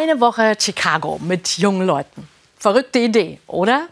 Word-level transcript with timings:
Eine 0.00 0.18
Woche 0.18 0.56
Chicago 0.58 1.20
mit 1.22 1.58
jungen 1.58 1.86
Leuten. 1.86 2.26
Verrückte 2.56 3.00
Idee, 3.00 3.38
oder? 3.46 3.86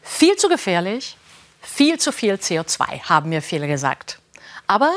Viel 0.00 0.34
zu 0.36 0.48
gefährlich, 0.48 1.18
viel 1.60 1.98
zu 1.98 2.10
viel 2.10 2.36
CO2, 2.36 3.02
haben 3.02 3.28
mir 3.28 3.42
viele 3.42 3.66
gesagt. 3.66 4.18
Aber 4.66 4.90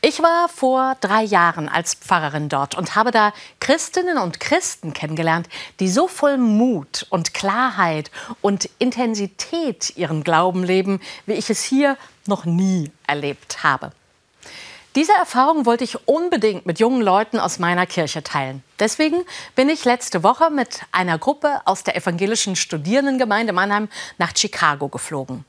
ich 0.00 0.20
war 0.20 0.48
vor 0.48 0.96
drei 1.00 1.22
Jahren 1.22 1.68
als 1.68 1.94
Pfarrerin 1.94 2.48
dort 2.48 2.74
und 2.74 2.96
habe 2.96 3.12
da 3.12 3.32
Christinnen 3.60 4.18
und 4.18 4.40
Christen 4.40 4.94
kennengelernt, 4.94 5.48
die 5.78 5.88
so 5.88 6.08
voll 6.08 6.38
Mut 6.38 7.06
und 7.10 7.32
Klarheit 7.32 8.10
und 8.42 8.68
Intensität 8.80 9.96
ihren 9.96 10.24
Glauben 10.24 10.64
leben, 10.64 11.00
wie 11.26 11.34
ich 11.34 11.50
es 11.50 11.62
hier 11.62 11.96
noch 12.26 12.46
nie 12.46 12.90
erlebt 13.06 13.62
habe. 13.62 13.92
Diese 14.96 15.12
Erfahrung 15.12 15.66
wollte 15.66 15.82
ich 15.82 16.06
unbedingt 16.06 16.66
mit 16.66 16.78
jungen 16.78 17.02
Leuten 17.02 17.40
aus 17.40 17.58
meiner 17.58 17.84
Kirche 17.84 18.22
teilen. 18.22 18.62
Deswegen 18.78 19.24
bin 19.56 19.68
ich 19.68 19.84
letzte 19.84 20.22
Woche 20.22 20.50
mit 20.50 20.82
einer 20.92 21.18
Gruppe 21.18 21.62
aus 21.64 21.82
der 21.82 21.96
evangelischen 21.96 22.54
Studierendengemeinde 22.54 23.52
Mannheim 23.52 23.88
nach 24.18 24.36
Chicago 24.36 24.88
geflogen. 24.88 25.44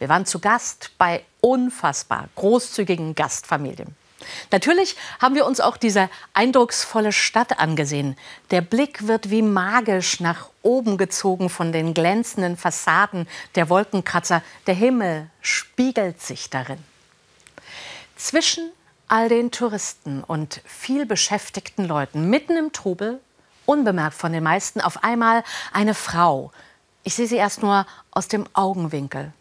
Wir 0.00 0.08
waren 0.08 0.26
zu 0.26 0.40
Gast 0.40 0.90
bei 0.98 1.22
unfassbar 1.40 2.28
großzügigen 2.34 3.14
Gastfamilien. 3.14 3.94
Natürlich 4.50 4.96
haben 5.20 5.36
wir 5.36 5.46
uns 5.46 5.60
auch 5.60 5.76
diese 5.76 6.10
eindrucksvolle 6.34 7.12
Stadt 7.12 7.60
angesehen. 7.60 8.16
Der 8.50 8.62
Blick 8.62 9.06
wird 9.06 9.30
wie 9.30 9.42
magisch 9.42 10.18
nach 10.18 10.48
oben 10.62 10.98
gezogen 10.98 11.50
von 11.50 11.70
den 11.70 11.94
glänzenden 11.94 12.56
Fassaden 12.56 13.28
der 13.54 13.68
Wolkenkratzer. 13.68 14.42
Der 14.66 14.74
Himmel 14.74 15.30
spiegelt 15.40 16.20
sich 16.20 16.50
darin. 16.50 16.78
Zwischen 18.16 18.72
all 19.08 19.28
den 19.28 19.50
Touristen 19.50 20.22
und 20.22 20.60
viel 20.64 21.06
beschäftigten 21.06 21.84
Leuten, 21.84 22.28
mitten 22.30 22.56
im 22.56 22.72
Trubel, 22.72 23.20
unbemerkt 23.66 24.14
von 24.14 24.32
den 24.32 24.44
meisten, 24.44 24.80
auf 24.80 25.02
einmal 25.02 25.44
eine 25.72 25.94
Frau. 25.94 26.52
Ich 27.04 27.14
sehe 27.14 27.26
sie 27.26 27.36
erst 27.36 27.62
nur 27.62 27.86
aus 28.10 28.28
dem 28.28 28.46
Augenwinkel. 28.52 29.32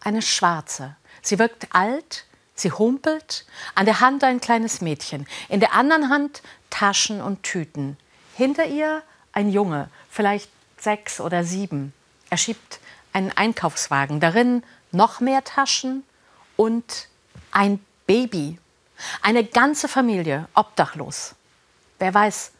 Eine 0.00 0.22
schwarze. 0.22 0.96
Sie 1.22 1.38
wirkt 1.38 1.74
alt, 1.74 2.24
sie 2.54 2.70
humpelt, 2.70 3.46
an 3.74 3.86
der 3.86 4.00
Hand 4.00 4.22
ein 4.24 4.40
kleines 4.40 4.80
Mädchen, 4.80 5.26
in 5.48 5.60
der 5.60 5.74
anderen 5.74 6.08
Hand 6.08 6.42
Taschen 6.70 7.20
und 7.20 7.42
Tüten. 7.42 7.96
Hinter 8.34 8.66
ihr 8.66 9.02
ein 9.32 9.50
Junge, 9.50 9.88
vielleicht 10.10 10.50
sechs 10.78 11.20
oder 11.20 11.44
sieben. 11.44 11.92
Er 12.30 12.36
schiebt 12.36 12.80
einen 13.12 13.32
Einkaufswagen, 13.32 14.20
darin 14.20 14.62
noch 14.92 15.20
mehr 15.20 15.42
Taschen 15.42 16.04
und 16.56 17.08
ein 17.50 17.80
Baby. 18.06 18.58
Eine 19.22 19.44
ganze 19.44 19.88
Familie 19.88 20.48
obdachlos. 20.54 21.34
Wer 21.98 22.12
weiß, 22.12 22.52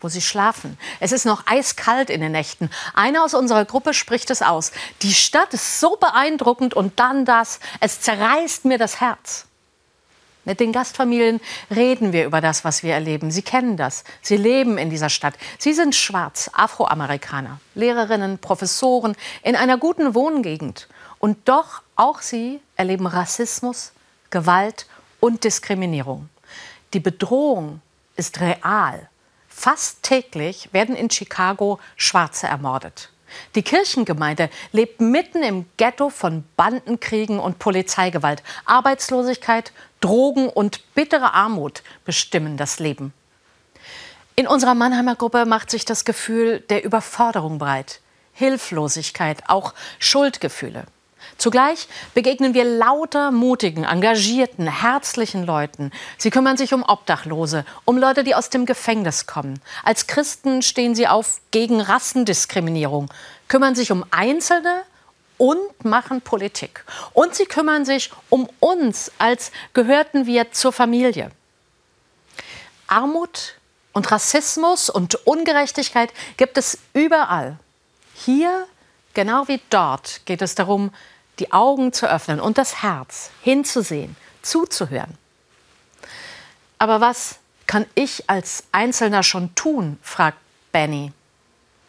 wo 0.00 0.08
sie 0.08 0.20
schlafen. 0.20 0.78
Es 1.00 1.12
ist 1.12 1.24
noch 1.24 1.46
eiskalt 1.46 2.10
in 2.10 2.20
den 2.20 2.32
Nächten. 2.32 2.70
Einer 2.94 3.24
aus 3.24 3.34
unserer 3.34 3.64
Gruppe 3.64 3.94
spricht 3.94 4.30
es 4.30 4.42
aus. 4.42 4.72
Die 5.02 5.14
Stadt 5.14 5.54
ist 5.54 5.80
so 5.80 5.96
beeindruckend 5.96 6.74
und 6.74 7.00
dann 7.00 7.24
das. 7.24 7.60
Es 7.80 8.00
zerreißt 8.02 8.66
mir 8.66 8.78
das 8.78 9.00
Herz. 9.00 9.46
Mit 10.44 10.60
den 10.60 10.70
Gastfamilien 10.70 11.40
reden 11.74 12.12
wir 12.12 12.24
über 12.24 12.40
das, 12.40 12.64
was 12.64 12.84
wir 12.84 12.94
erleben. 12.94 13.32
Sie 13.32 13.42
kennen 13.42 13.76
das. 13.76 14.04
Sie 14.22 14.36
leben 14.36 14.78
in 14.78 14.90
dieser 14.90 15.08
Stadt. 15.08 15.34
Sie 15.58 15.72
sind 15.72 15.96
schwarz, 15.96 16.50
Afroamerikaner, 16.52 17.58
Lehrerinnen, 17.74 18.38
Professoren 18.38 19.16
in 19.42 19.56
einer 19.56 19.76
guten 19.76 20.14
Wohngegend. 20.14 20.86
Und 21.18 21.48
doch 21.48 21.82
auch 21.96 22.20
sie 22.20 22.60
erleben 22.76 23.08
Rassismus, 23.08 23.92
Gewalt 24.30 24.86
und 25.20 25.44
Diskriminierung. 25.44 26.28
Die 26.94 27.00
Bedrohung 27.00 27.80
ist 28.16 28.40
real. 28.40 29.08
Fast 29.48 30.02
täglich 30.02 30.68
werden 30.72 30.96
in 30.96 31.10
Chicago 31.10 31.78
Schwarze 31.96 32.46
ermordet. 32.46 33.10
Die 33.54 33.62
Kirchengemeinde 33.62 34.50
lebt 34.72 35.00
mitten 35.00 35.42
im 35.42 35.66
Ghetto 35.76 36.10
von 36.10 36.44
Bandenkriegen 36.56 37.38
und 37.38 37.58
Polizeigewalt. 37.58 38.42
Arbeitslosigkeit, 38.64 39.72
Drogen 40.00 40.48
und 40.48 40.94
bittere 40.94 41.32
Armut 41.34 41.82
bestimmen 42.04 42.56
das 42.56 42.78
Leben. 42.78 43.12
In 44.36 44.46
unserer 44.46 44.74
Mannheimer 44.74 45.16
Gruppe 45.16 45.46
macht 45.46 45.70
sich 45.70 45.84
das 45.84 46.04
Gefühl 46.04 46.60
der 46.60 46.84
Überforderung 46.84 47.58
breit, 47.58 48.00
Hilflosigkeit, 48.34 49.48
auch 49.48 49.72
Schuldgefühle. 49.98 50.84
Zugleich 51.38 51.88
begegnen 52.14 52.54
wir 52.54 52.64
lauter 52.64 53.30
mutigen, 53.30 53.84
engagierten, 53.84 54.66
herzlichen 54.66 55.44
Leuten. 55.44 55.92
Sie 56.18 56.30
kümmern 56.30 56.56
sich 56.56 56.72
um 56.72 56.82
Obdachlose, 56.82 57.64
um 57.84 57.98
Leute, 57.98 58.24
die 58.24 58.34
aus 58.34 58.50
dem 58.50 58.66
Gefängnis 58.66 59.26
kommen. 59.26 59.60
Als 59.84 60.06
Christen 60.06 60.62
stehen 60.62 60.94
sie 60.94 61.08
auf 61.08 61.40
gegen 61.50 61.80
Rassendiskriminierung, 61.80 63.10
kümmern 63.48 63.74
sich 63.74 63.92
um 63.92 64.04
Einzelne 64.10 64.82
und 65.38 65.84
machen 65.84 66.20
Politik. 66.20 66.84
Und 67.12 67.34
sie 67.34 67.46
kümmern 67.46 67.84
sich 67.84 68.10
um 68.30 68.48
uns, 68.60 69.12
als 69.18 69.52
gehörten 69.74 70.26
wir 70.26 70.52
zur 70.52 70.72
Familie. 70.72 71.30
Armut 72.86 73.54
und 73.92 74.10
Rassismus 74.10 74.90
und 74.90 75.26
Ungerechtigkeit 75.26 76.12
gibt 76.36 76.58
es 76.58 76.78
überall. 76.92 77.58
Hier, 78.14 78.66
genau 79.14 79.48
wie 79.48 79.60
dort, 79.70 80.20
geht 80.24 80.42
es 80.42 80.54
darum, 80.54 80.90
die 81.38 81.52
Augen 81.52 81.92
zu 81.92 82.08
öffnen 82.10 82.40
und 82.40 82.58
das 82.58 82.82
Herz 82.82 83.30
hinzusehen, 83.42 84.16
zuzuhören. 84.42 85.16
Aber 86.78 87.00
was 87.00 87.36
kann 87.66 87.86
ich 87.94 88.28
als 88.28 88.64
Einzelner 88.72 89.22
schon 89.22 89.54
tun? 89.54 89.98
fragt 90.02 90.38
Benny. 90.72 91.12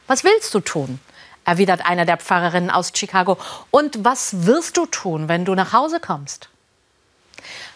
Was 0.07 0.23
willst 0.23 0.53
du 0.53 0.59
tun? 0.59 0.99
erwidert 1.43 1.85
einer 1.85 2.05
der 2.05 2.17
Pfarrerinnen 2.17 2.69
aus 2.69 2.91
Chicago. 2.93 3.37
Und 3.71 4.03
was 4.03 4.45
wirst 4.45 4.75
du 4.75 4.85
tun, 4.85 5.29
wenn 5.29 5.45
du 5.45 5.55
nach 5.55 5.71
Hause 5.71 6.01
kommst? 6.01 6.49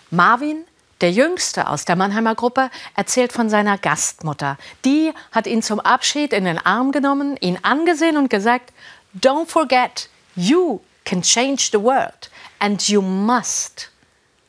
Marvin, 0.09 0.65
der 0.99 1.11
Jüngste 1.11 1.69
aus 1.69 1.85
der 1.85 1.95
Mannheimer 1.95 2.35
Gruppe, 2.35 2.69
erzählt 2.95 3.31
von 3.31 3.49
seiner 3.49 3.77
Gastmutter. 3.77 4.57
Die 4.83 5.13
hat 5.31 5.47
ihn 5.47 5.63
zum 5.63 5.79
Abschied 5.79 6.33
in 6.33 6.43
den 6.43 6.57
Arm 6.57 6.91
genommen, 6.91 7.37
ihn 7.37 7.59
angesehen 7.61 8.17
und 8.17 8.29
gesagt, 8.29 8.73
Don't 9.17 9.47
forget, 9.47 10.09
you 10.35 10.81
can 11.05 11.21
change 11.21 11.71
the 11.71 11.81
world 11.81 12.29
and 12.59 12.87
you 12.87 13.01
must. 13.01 13.89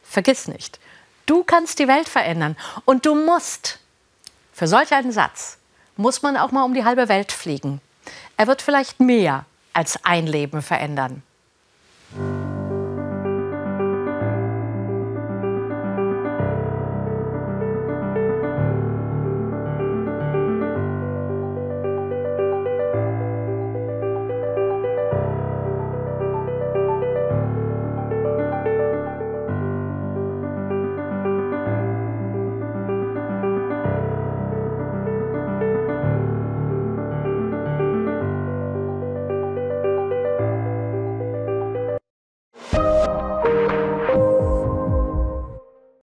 Vergiss 0.02 0.48
nicht, 0.48 0.78
du 1.26 1.44
kannst 1.44 1.78
die 1.78 1.88
Welt 1.88 2.08
verändern 2.08 2.56
und 2.84 3.06
du 3.06 3.14
musst. 3.14 3.78
Für 4.52 4.66
solch 4.66 4.92
einen 4.92 5.12
Satz 5.12 5.58
muss 5.96 6.22
man 6.22 6.36
auch 6.36 6.52
mal 6.52 6.64
um 6.64 6.74
die 6.74 6.84
halbe 6.84 7.08
Welt 7.08 7.32
fliegen. 7.32 7.80
Er 8.36 8.46
wird 8.46 8.62
vielleicht 8.62 9.00
mehr 9.00 9.46
als 9.72 9.98
ein 10.04 10.26
Leben 10.26 10.62
verändern. 10.62 11.22